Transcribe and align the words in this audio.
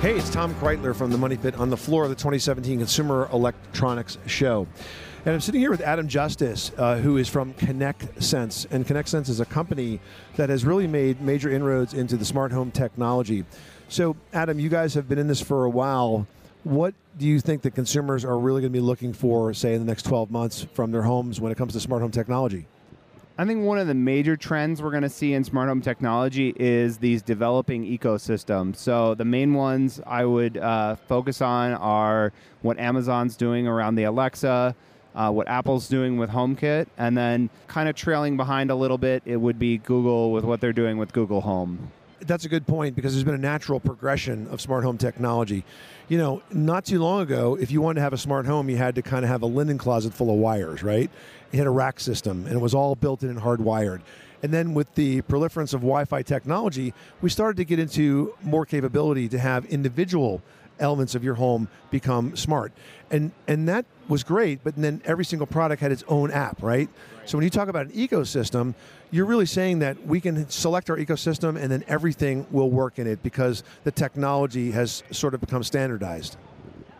Hey, 0.00 0.16
it's 0.16 0.30
Tom 0.30 0.54
Kraeutler 0.54 0.94
from 0.94 1.10
the 1.10 1.18
Money 1.18 1.36
Pit 1.36 1.56
on 1.56 1.70
the 1.70 1.76
floor 1.76 2.04
of 2.04 2.10
the 2.10 2.14
2017 2.14 2.78
Consumer 2.78 3.28
Electronics 3.32 4.16
Show. 4.26 4.68
And 5.24 5.34
I'm 5.34 5.40
sitting 5.40 5.60
here 5.60 5.72
with 5.72 5.80
Adam 5.80 6.06
Justice, 6.06 6.70
uh, 6.78 6.98
who 6.98 7.16
is 7.16 7.28
from 7.28 7.52
ConnectSense. 7.54 8.68
And 8.70 8.86
ConnectSense 8.86 9.28
is 9.28 9.40
a 9.40 9.44
company 9.44 9.98
that 10.36 10.50
has 10.50 10.64
really 10.64 10.86
made 10.86 11.20
major 11.20 11.50
inroads 11.50 11.94
into 11.94 12.16
the 12.16 12.24
smart 12.24 12.52
home 12.52 12.70
technology. 12.70 13.44
So, 13.88 14.14
Adam, 14.32 14.60
you 14.60 14.68
guys 14.68 14.94
have 14.94 15.08
been 15.08 15.18
in 15.18 15.26
this 15.26 15.40
for 15.40 15.64
a 15.64 15.70
while. 15.70 16.28
What 16.62 16.94
do 17.18 17.26
you 17.26 17.40
think 17.40 17.62
that 17.62 17.72
consumers 17.72 18.24
are 18.24 18.38
really 18.38 18.60
going 18.60 18.72
to 18.72 18.78
be 18.78 18.80
looking 18.80 19.12
for, 19.12 19.52
say, 19.52 19.74
in 19.74 19.80
the 19.80 19.86
next 19.86 20.04
12 20.04 20.30
months 20.30 20.64
from 20.74 20.92
their 20.92 21.02
homes 21.02 21.40
when 21.40 21.50
it 21.50 21.58
comes 21.58 21.72
to 21.72 21.80
smart 21.80 22.02
home 22.02 22.12
technology? 22.12 22.68
I 23.40 23.44
think 23.44 23.64
one 23.64 23.78
of 23.78 23.86
the 23.86 23.94
major 23.94 24.36
trends 24.36 24.82
we're 24.82 24.90
going 24.90 25.04
to 25.04 25.08
see 25.08 25.32
in 25.32 25.44
smart 25.44 25.68
home 25.68 25.80
technology 25.80 26.52
is 26.56 26.98
these 26.98 27.22
developing 27.22 27.84
ecosystems. 27.84 28.76
So, 28.76 29.14
the 29.14 29.24
main 29.24 29.54
ones 29.54 30.00
I 30.04 30.24
would 30.24 30.56
uh, 30.56 30.96
focus 30.96 31.40
on 31.40 31.74
are 31.74 32.32
what 32.62 32.80
Amazon's 32.80 33.36
doing 33.36 33.68
around 33.68 33.94
the 33.94 34.02
Alexa, 34.02 34.74
uh, 35.14 35.30
what 35.30 35.46
Apple's 35.46 35.86
doing 35.86 36.18
with 36.18 36.30
HomeKit, 36.30 36.88
and 36.98 37.16
then 37.16 37.48
kind 37.68 37.88
of 37.88 37.94
trailing 37.94 38.36
behind 38.36 38.72
a 38.72 38.74
little 38.74 38.98
bit, 38.98 39.22
it 39.24 39.36
would 39.36 39.60
be 39.60 39.78
Google 39.78 40.32
with 40.32 40.42
what 40.42 40.60
they're 40.60 40.72
doing 40.72 40.98
with 40.98 41.12
Google 41.12 41.42
Home. 41.42 41.92
That's 42.20 42.44
a 42.44 42.48
good 42.48 42.66
point 42.66 42.96
because 42.96 43.14
there's 43.14 43.24
been 43.24 43.34
a 43.34 43.38
natural 43.38 43.80
progression 43.80 44.48
of 44.48 44.60
smart 44.60 44.84
home 44.84 44.98
technology. 44.98 45.64
You 46.08 46.18
know, 46.18 46.42
not 46.50 46.84
too 46.84 46.98
long 46.98 47.20
ago, 47.20 47.56
if 47.60 47.70
you 47.70 47.80
wanted 47.80 47.96
to 47.96 48.00
have 48.02 48.12
a 48.12 48.18
smart 48.18 48.46
home, 48.46 48.68
you 48.68 48.76
had 48.76 48.94
to 48.96 49.02
kind 49.02 49.24
of 49.24 49.30
have 49.30 49.42
a 49.42 49.46
linen 49.46 49.78
closet 49.78 50.12
full 50.12 50.30
of 50.30 50.36
wires, 50.36 50.82
right? 50.82 51.10
It 51.52 51.56
had 51.56 51.66
a 51.66 51.70
rack 51.70 52.00
system 52.00 52.46
and 52.46 52.54
it 52.54 52.60
was 52.60 52.74
all 52.74 52.94
built 52.96 53.22
in 53.22 53.30
and 53.30 53.38
hardwired. 53.38 54.00
And 54.42 54.52
then 54.52 54.74
with 54.74 54.94
the 54.94 55.22
proliferance 55.22 55.74
of 55.74 55.80
Wi 55.80 56.04
Fi 56.04 56.22
technology, 56.22 56.94
we 57.20 57.30
started 57.30 57.56
to 57.56 57.64
get 57.64 57.78
into 57.78 58.34
more 58.42 58.64
capability 58.64 59.28
to 59.28 59.38
have 59.38 59.64
individual 59.66 60.42
elements 60.80 61.14
of 61.14 61.24
your 61.24 61.34
home 61.34 61.68
become 61.90 62.36
smart. 62.36 62.72
And 63.10 63.32
and 63.46 63.68
that 63.68 63.84
was 64.08 64.22
great, 64.24 64.64
but 64.64 64.76
then 64.76 65.02
every 65.04 65.24
single 65.24 65.46
product 65.46 65.80
had 65.80 65.92
its 65.92 66.04
own 66.08 66.30
app, 66.30 66.62
right? 66.62 66.88
So 67.26 67.36
when 67.36 67.44
you 67.44 67.50
talk 67.50 67.68
about 67.68 67.86
an 67.86 67.92
ecosystem, 67.92 68.74
you're 69.10 69.26
really 69.26 69.46
saying 69.46 69.80
that 69.80 70.06
we 70.06 70.20
can 70.20 70.48
select 70.48 70.88
our 70.88 70.96
ecosystem 70.96 71.60
and 71.60 71.70
then 71.70 71.84
everything 71.86 72.46
will 72.50 72.70
work 72.70 72.98
in 72.98 73.06
it 73.06 73.22
because 73.22 73.62
the 73.84 73.90
technology 73.90 74.70
has 74.70 75.02
sort 75.10 75.34
of 75.34 75.40
become 75.40 75.62
standardized. 75.62 76.36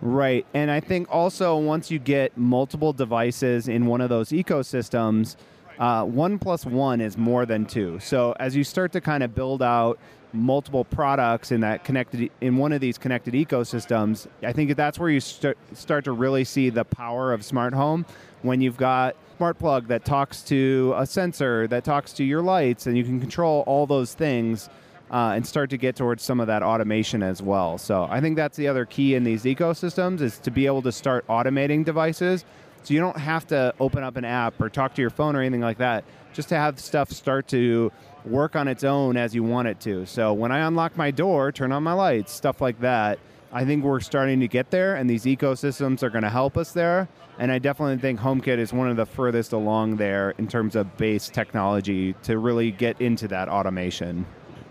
Right. 0.00 0.44
And 0.52 0.70
I 0.70 0.80
think 0.80 1.08
also 1.10 1.56
once 1.56 1.90
you 1.90 2.00
get 2.00 2.36
multiple 2.36 2.92
devices 2.92 3.68
in 3.68 3.86
one 3.86 4.00
of 4.00 4.08
those 4.08 4.30
ecosystems, 4.30 5.36
uh, 5.78 6.04
one 6.04 6.38
plus 6.38 6.64
one 6.64 7.00
is 7.00 7.16
more 7.16 7.46
than 7.46 7.66
two. 7.66 7.98
So 8.00 8.34
as 8.38 8.54
you 8.54 8.64
start 8.64 8.92
to 8.92 9.00
kind 9.00 9.22
of 9.22 9.34
build 9.34 9.62
out 9.62 9.98
multiple 10.32 10.84
products 10.84 11.52
in 11.52 11.60
that 11.60 11.84
connected 11.84 12.30
in 12.40 12.56
one 12.56 12.72
of 12.72 12.80
these 12.80 12.98
connected 12.98 13.34
ecosystems, 13.34 14.26
I 14.42 14.52
think 14.52 14.74
that's 14.76 14.98
where 14.98 15.10
you 15.10 15.20
start 15.20 15.58
start 15.74 16.04
to 16.04 16.12
really 16.12 16.44
see 16.44 16.70
the 16.70 16.84
power 16.84 17.32
of 17.32 17.44
smart 17.44 17.74
home 17.74 18.06
when 18.42 18.60
you've 18.60 18.76
got 18.76 19.16
smart 19.36 19.58
plug 19.58 19.88
that 19.88 20.04
talks 20.04 20.42
to 20.42 20.94
a 20.96 21.06
sensor 21.06 21.66
that 21.68 21.84
talks 21.84 22.12
to 22.14 22.24
your 22.24 22.42
lights 22.42 22.86
and 22.86 22.96
you 22.96 23.04
can 23.04 23.20
control 23.20 23.64
all 23.66 23.86
those 23.86 24.14
things 24.14 24.68
uh, 25.10 25.32
and 25.34 25.46
start 25.46 25.68
to 25.70 25.76
get 25.76 25.94
towards 25.94 26.22
some 26.22 26.40
of 26.40 26.46
that 26.46 26.62
automation 26.62 27.22
as 27.22 27.42
well. 27.42 27.76
So 27.76 28.06
I 28.10 28.20
think 28.20 28.36
that's 28.36 28.56
the 28.56 28.68
other 28.68 28.86
key 28.86 29.14
in 29.14 29.24
these 29.24 29.42
ecosystems 29.44 30.20
is 30.20 30.38
to 30.38 30.50
be 30.50 30.66
able 30.66 30.82
to 30.82 30.92
start 30.92 31.26
automating 31.26 31.84
devices 31.84 32.44
so 32.82 32.94
you 32.94 33.00
don't 33.00 33.16
have 33.16 33.46
to 33.48 33.74
open 33.80 34.02
up 34.02 34.16
an 34.16 34.24
app 34.24 34.60
or 34.60 34.68
talk 34.68 34.94
to 34.94 35.00
your 35.00 35.10
phone 35.10 35.36
or 35.36 35.40
anything 35.40 35.60
like 35.60 35.78
that. 35.78 36.04
Just 36.32 36.48
to 36.48 36.56
have 36.56 36.80
stuff 36.80 37.10
start 37.10 37.48
to 37.48 37.92
work 38.24 38.56
on 38.56 38.68
its 38.68 38.84
own 38.84 39.16
as 39.16 39.34
you 39.34 39.42
want 39.42 39.68
it 39.68 39.80
to. 39.80 40.06
So 40.06 40.32
when 40.32 40.52
I 40.52 40.60
unlock 40.60 40.96
my 40.96 41.10
door, 41.10 41.52
turn 41.52 41.72
on 41.72 41.82
my 41.82 41.92
lights, 41.92 42.32
stuff 42.32 42.60
like 42.60 42.80
that. 42.80 43.18
I 43.54 43.66
think 43.66 43.84
we're 43.84 44.00
starting 44.00 44.40
to 44.40 44.48
get 44.48 44.70
there, 44.70 44.94
and 44.94 45.10
these 45.10 45.24
ecosystems 45.24 46.02
are 46.02 46.08
going 46.08 46.22
to 46.22 46.30
help 46.30 46.56
us 46.56 46.72
there. 46.72 47.06
And 47.38 47.52
I 47.52 47.58
definitely 47.58 47.98
think 47.98 48.18
HomeKit 48.18 48.58
is 48.58 48.72
one 48.72 48.88
of 48.88 48.96
the 48.96 49.04
furthest 49.04 49.52
along 49.52 49.96
there 49.96 50.30
in 50.38 50.48
terms 50.48 50.74
of 50.74 50.96
base 50.96 51.28
technology 51.28 52.14
to 52.22 52.38
really 52.38 52.70
get 52.70 52.98
into 53.00 53.28
that 53.28 53.50
automation. 53.50 54.24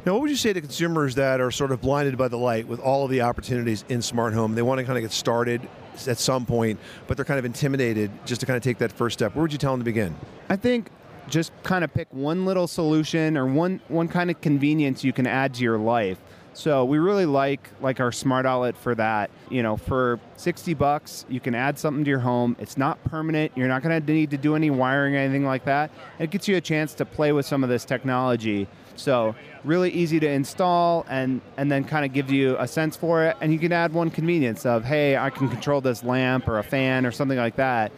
Now, 0.03 0.13
what 0.13 0.21
would 0.21 0.31
you 0.31 0.35
say 0.35 0.51
to 0.51 0.59
consumers 0.61 1.13
that 1.15 1.39
are 1.39 1.51
sort 1.51 1.71
of 1.71 1.79
blinded 1.79 2.17
by 2.17 2.27
the 2.27 2.37
light 2.37 2.67
with 2.67 2.79
all 2.79 3.05
of 3.05 3.11
the 3.11 3.21
opportunities 3.21 3.85
in 3.87 4.01
smart 4.01 4.33
home? 4.33 4.55
They 4.55 4.63
want 4.63 4.79
to 4.79 4.83
kind 4.83 4.97
of 4.97 5.03
get 5.03 5.11
started 5.11 5.61
at 6.07 6.17
some 6.17 6.43
point, 6.43 6.79
but 7.05 7.17
they're 7.17 7.25
kind 7.25 7.37
of 7.37 7.45
intimidated 7.45 8.09
just 8.25 8.41
to 8.41 8.47
kind 8.47 8.57
of 8.57 8.63
take 8.63 8.79
that 8.79 8.91
first 8.91 9.19
step. 9.19 9.35
Where 9.35 9.43
would 9.43 9.51
you 9.51 9.59
tell 9.59 9.73
them 9.73 9.81
to 9.81 9.85
begin? 9.85 10.15
I 10.49 10.55
think 10.55 10.89
just 11.29 11.51
kind 11.61 11.83
of 11.83 11.93
pick 11.93 12.07
one 12.11 12.45
little 12.45 12.67
solution 12.67 13.37
or 13.37 13.45
one 13.45 13.79
one 13.89 14.07
kind 14.07 14.31
of 14.31 14.41
convenience 14.41 15.03
you 15.03 15.13
can 15.13 15.27
add 15.27 15.53
to 15.53 15.63
your 15.63 15.77
life. 15.77 16.17
So 16.53 16.83
we 16.83 16.99
really 16.99 17.25
like 17.25 17.69
like 17.79 17.99
our 17.99 18.11
smart 18.11 18.45
outlet 18.45 18.75
for 18.75 18.93
that. 18.95 19.29
You 19.49 19.63
know, 19.63 19.77
for 19.77 20.19
60 20.37 20.73
bucks, 20.73 21.25
you 21.29 21.39
can 21.39 21.55
add 21.55 21.79
something 21.79 22.03
to 22.03 22.09
your 22.09 22.19
home. 22.19 22.55
It's 22.59 22.77
not 22.77 23.03
permanent. 23.05 23.53
You're 23.55 23.67
not 23.67 23.83
going 23.83 24.01
to 24.01 24.13
need 24.13 24.31
to 24.31 24.37
do 24.37 24.55
any 24.55 24.69
wiring 24.69 25.15
or 25.15 25.19
anything 25.19 25.45
like 25.45 25.65
that. 25.65 25.91
It 26.19 26.29
gets 26.29 26.47
you 26.47 26.57
a 26.57 26.61
chance 26.61 26.93
to 26.95 27.05
play 27.05 27.31
with 27.31 27.45
some 27.45 27.63
of 27.63 27.69
this 27.69 27.85
technology 27.85 28.67
so 28.95 29.35
really 29.63 29.89
easy 29.91 30.19
to 30.19 30.29
install 30.29 31.05
and, 31.09 31.41
and 31.57 31.71
then 31.71 31.83
kind 31.83 32.05
of 32.05 32.13
gives 32.13 32.31
you 32.31 32.55
a 32.59 32.67
sense 32.67 32.95
for 32.95 33.25
it. 33.25 33.37
And 33.41 33.51
you 33.51 33.59
can 33.59 33.71
add 33.71 33.93
one 33.93 34.09
convenience 34.09 34.65
of, 34.65 34.85
hey, 34.85 35.17
I 35.17 35.29
can 35.29 35.49
control 35.49 35.81
this 35.81 36.03
lamp 36.03 36.47
or 36.47 36.59
a 36.59 36.63
fan 36.63 37.05
or 37.05 37.11
something 37.11 37.37
like 37.37 37.55
that. 37.57 37.91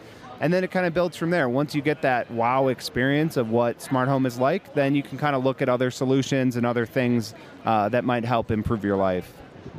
And 0.43 0.51
then 0.51 0.61
it 0.65 0.71
kind 0.71 0.85
of 0.85 0.93
builds 0.93 1.15
from 1.15 1.29
there. 1.29 1.47
Once 1.47 1.73
you 1.73 1.81
get 1.81 2.01
that 2.01 2.29
wow 2.29 2.67
experience 2.67 3.37
of 3.37 3.49
what 3.49 3.81
smart 3.81 4.09
home 4.09 4.25
is 4.25 4.37
like, 4.37 4.73
then 4.73 4.93
you 4.93 5.01
can 5.01 5.17
kind 5.17 5.37
of 5.37 5.45
look 5.45 5.61
at 5.61 5.69
other 5.69 5.89
solutions 5.89 6.57
and 6.57 6.65
other 6.65 6.85
things 6.85 7.33
uh, 7.63 7.87
that 7.87 8.03
might 8.03 8.25
help 8.25 8.51
improve 8.51 8.83
your 8.83 8.97
life. 8.97 9.31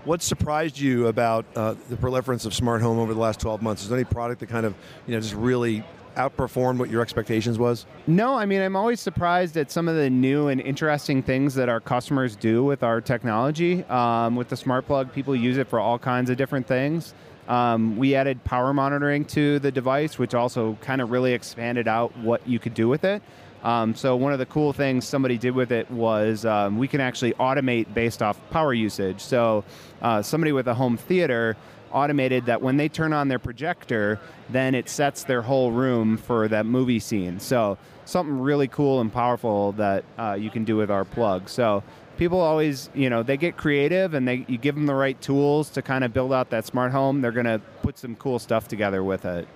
What 0.06 0.22
surprised 0.22 0.78
you 0.78 1.08
about 1.08 1.44
uh, 1.54 1.74
the 1.90 1.96
proliferance 1.96 2.46
of 2.46 2.54
smart 2.54 2.80
home 2.80 2.98
over 2.98 3.12
the 3.12 3.20
last 3.20 3.40
12 3.40 3.60
months? 3.60 3.82
Is 3.82 3.90
there 3.90 3.98
any 3.98 4.06
product 4.06 4.40
that 4.40 4.48
kind 4.48 4.64
of, 4.64 4.74
you 5.06 5.14
know, 5.14 5.20
just 5.20 5.34
really 5.34 5.84
outperformed 6.16 6.78
what 6.78 6.88
your 6.88 7.02
expectations 7.02 7.58
was? 7.58 7.84
No, 8.06 8.34
I 8.34 8.46
mean, 8.46 8.62
I'm 8.62 8.74
always 8.74 9.00
surprised 9.00 9.58
at 9.58 9.70
some 9.70 9.86
of 9.86 9.96
the 9.96 10.08
new 10.08 10.48
and 10.48 10.62
interesting 10.62 11.22
things 11.22 11.54
that 11.56 11.68
our 11.68 11.80
customers 11.80 12.36
do 12.36 12.64
with 12.64 12.82
our 12.82 13.02
technology. 13.02 13.84
Um, 13.84 14.34
with 14.34 14.48
the 14.48 14.56
smart 14.56 14.86
plug, 14.86 15.12
people 15.12 15.36
use 15.36 15.58
it 15.58 15.68
for 15.68 15.78
all 15.78 15.98
kinds 15.98 16.30
of 16.30 16.38
different 16.38 16.66
things. 16.66 17.12
Um, 17.48 17.96
we 17.96 18.14
added 18.14 18.42
power 18.44 18.72
monitoring 18.72 19.24
to 19.26 19.58
the 19.58 19.70
device, 19.70 20.18
which 20.18 20.34
also 20.34 20.78
kind 20.80 21.00
of 21.00 21.10
really 21.10 21.32
expanded 21.32 21.88
out 21.88 22.16
what 22.18 22.46
you 22.48 22.58
could 22.58 22.74
do 22.74 22.88
with 22.88 23.04
it. 23.04 23.22
Um, 23.62 23.94
so 23.94 24.14
one 24.14 24.32
of 24.32 24.38
the 24.38 24.46
cool 24.46 24.74
things 24.74 25.06
somebody 25.06 25.38
did 25.38 25.54
with 25.54 25.72
it 25.72 25.90
was 25.90 26.44
um, 26.44 26.78
we 26.78 26.86
can 26.86 27.00
actually 27.00 27.32
automate 27.34 27.92
based 27.94 28.22
off 28.22 28.38
power 28.50 28.74
usage. 28.74 29.20
So 29.20 29.64
uh, 30.02 30.20
somebody 30.20 30.52
with 30.52 30.68
a 30.68 30.74
home 30.74 30.98
theater 30.98 31.56
automated 31.90 32.44
that 32.46 32.60
when 32.60 32.76
they 32.76 32.88
turn 32.88 33.12
on 33.12 33.28
their 33.28 33.38
projector, 33.38 34.20
then 34.50 34.74
it 34.74 34.88
sets 34.88 35.24
their 35.24 35.40
whole 35.40 35.70
room 35.72 36.18
for 36.18 36.46
that 36.48 36.66
movie 36.66 36.98
scene. 36.98 37.40
So 37.40 37.78
something 38.04 38.38
really 38.38 38.68
cool 38.68 39.00
and 39.00 39.10
powerful 39.10 39.72
that 39.72 40.04
uh, 40.18 40.36
you 40.38 40.50
can 40.50 40.64
do 40.64 40.76
with 40.76 40.90
our 40.90 41.04
plug. 41.04 41.48
So 41.48 41.82
people 42.16 42.40
always, 42.40 42.90
you 42.94 43.10
know, 43.10 43.22
they 43.22 43.36
get 43.36 43.56
creative 43.56 44.14
and 44.14 44.26
they 44.26 44.44
you 44.48 44.58
give 44.58 44.74
them 44.74 44.86
the 44.86 44.94
right 44.94 45.20
tools 45.20 45.70
to 45.70 45.82
kind 45.82 46.04
of 46.04 46.12
build 46.12 46.32
out 46.32 46.50
that 46.50 46.66
smart 46.66 46.92
home. 46.92 47.20
They're 47.20 47.32
going 47.32 47.46
to 47.46 47.60
put 47.82 47.98
some 47.98 48.16
cool 48.16 48.38
stuff 48.38 48.68
together 48.68 49.02
with 49.02 49.24
it. 49.24 49.48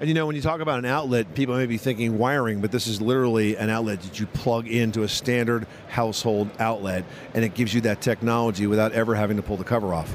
And 0.00 0.08
you 0.08 0.14
know, 0.14 0.26
when 0.26 0.34
you 0.34 0.42
talk 0.42 0.60
about 0.60 0.80
an 0.80 0.86
outlet, 0.86 1.34
people 1.34 1.56
may 1.56 1.66
be 1.66 1.78
thinking 1.78 2.18
wiring, 2.18 2.60
but 2.60 2.72
this 2.72 2.86
is 2.86 3.00
literally 3.00 3.56
an 3.56 3.70
outlet 3.70 4.02
that 4.02 4.18
you 4.18 4.26
plug 4.26 4.66
into 4.66 5.04
a 5.04 5.08
standard 5.08 5.66
household 5.88 6.50
outlet, 6.58 7.04
and 7.32 7.44
it 7.44 7.54
gives 7.54 7.72
you 7.72 7.80
that 7.82 8.00
technology 8.00 8.66
without 8.66 8.92
ever 8.92 9.14
having 9.14 9.36
to 9.36 9.42
pull 9.42 9.56
the 9.56 9.64
cover 9.64 9.94
off. 9.94 10.14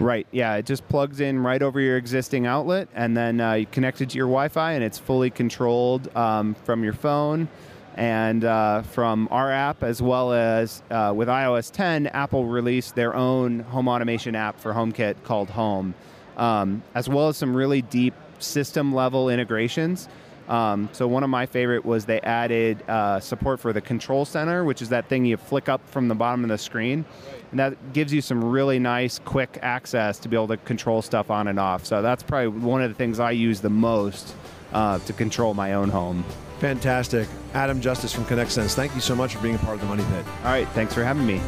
Right. 0.00 0.26
Yeah. 0.32 0.56
It 0.56 0.66
just 0.66 0.88
plugs 0.88 1.20
in 1.20 1.38
right 1.38 1.62
over 1.62 1.80
your 1.80 1.96
existing 1.96 2.46
outlet, 2.46 2.88
and 2.94 3.16
then 3.16 3.40
uh, 3.40 3.52
you 3.52 3.66
connect 3.66 4.00
it 4.00 4.10
to 4.10 4.16
your 4.16 4.26
Wi-Fi, 4.26 4.72
and 4.72 4.82
it's 4.82 4.98
fully 4.98 5.30
controlled 5.30 6.14
um, 6.16 6.56
from 6.64 6.82
your 6.82 6.92
phone 6.92 7.48
and 7.94 8.44
uh, 8.44 8.82
from 8.82 9.28
our 9.30 9.52
app, 9.52 9.82
as 9.82 10.00
well 10.00 10.32
as 10.32 10.82
uh, 10.90 11.12
with 11.14 11.28
iOS 11.28 11.70
10, 11.70 12.06
Apple 12.08 12.46
released 12.46 12.94
their 12.94 13.14
own 13.14 13.60
home 13.60 13.88
automation 13.88 14.34
app 14.34 14.58
for 14.58 14.72
HomeKit 14.72 15.22
called 15.24 15.50
Home, 15.50 15.94
um, 16.36 16.82
as 16.94 17.08
well 17.08 17.28
as 17.28 17.36
some 17.36 17.54
really 17.54 17.82
deep 17.82 18.14
system 18.38 18.94
level 18.94 19.28
integrations. 19.28 20.08
Um, 20.48 20.88
so 20.92 21.06
one 21.06 21.22
of 21.22 21.30
my 21.30 21.46
favorite 21.46 21.84
was 21.84 22.04
they 22.04 22.20
added 22.20 22.82
uh, 22.88 23.20
support 23.20 23.60
for 23.60 23.72
the 23.72 23.80
control 23.80 24.24
center, 24.24 24.64
which 24.64 24.82
is 24.82 24.88
that 24.88 25.08
thing 25.08 25.24
you 25.24 25.36
flick 25.36 25.68
up 25.68 25.86
from 25.88 26.08
the 26.08 26.14
bottom 26.14 26.42
of 26.42 26.48
the 26.48 26.58
screen, 26.58 27.04
and 27.50 27.60
that 27.60 27.92
gives 27.92 28.12
you 28.12 28.20
some 28.20 28.44
really 28.44 28.78
nice, 28.78 29.18
quick 29.18 29.58
access 29.62 30.18
to 30.18 30.28
be 30.28 30.36
able 30.36 30.48
to 30.48 30.56
control 30.58 31.00
stuff 31.00 31.30
on 31.30 31.48
and 31.48 31.60
off. 31.60 31.84
So 31.84 32.02
that's 32.02 32.22
probably 32.22 32.48
one 32.48 32.82
of 32.82 32.90
the 32.90 32.94
things 32.94 33.20
I 33.20 33.30
use 33.30 33.60
the 33.60 33.70
most 33.70 34.34
uh, 34.72 34.98
to 35.00 35.12
control 35.12 35.54
my 35.54 35.74
own 35.74 35.90
home. 35.90 36.24
Fantastic. 36.62 37.28
Adam 37.54 37.80
Justice 37.80 38.12
from 38.12 38.24
ConnectSense, 38.24 38.74
thank 38.74 38.94
you 38.94 39.00
so 39.00 39.16
much 39.16 39.34
for 39.34 39.42
being 39.42 39.56
a 39.56 39.58
part 39.58 39.74
of 39.74 39.80
the 39.80 39.86
Money 39.88 40.04
Pit. 40.04 40.24
All 40.44 40.52
right, 40.52 40.68
thanks 40.68 40.94
for 40.94 41.02
having 41.02 41.26
me. 41.26 41.40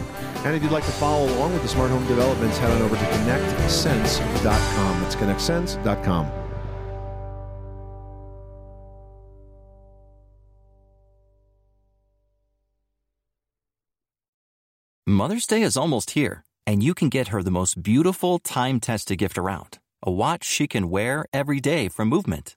And 0.45 0.57
if 0.57 0.63
you'd 0.63 0.73
like 0.73 0.85
to 0.87 0.91
follow 0.91 1.33
along 1.37 1.53
with 1.53 1.63
the 1.63 1.69
smart 1.69 1.89
home 1.89 2.05
developments, 2.09 2.59
head 2.59 2.73
on 2.73 2.83
over 2.83 2.97
to 2.97 3.03
connectsense.com. 3.05 5.01
That's 5.03 5.15
connectsense.com. 5.15 6.33
Mother's 15.07 15.47
Day 15.47 15.63
is 15.63 15.77
almost 15.77 16.11
here, 16.11 16.43
and 16.67 16.83
you 16.83 16.93
can 16.93 17.09
get 17.09 17.29
her 17.29 17.41
the 17.41 17.53
most 17.53 17.85
beautiful 17.85 18.41
time 18.41 18.81
tested 18.81 19.19
gift 19.19 19.39
around 19.39 19.79
a 20.03 20.11
watch 20.11 20.43
she 20.43 20.67
can 20.67 20.91
wear 20.91 21.25
every 21.33 21.61
day 21.61 21.89
from 21.89 22.09
Movement. 22.09 22.57